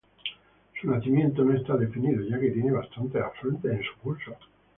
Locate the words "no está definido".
1.43-2.23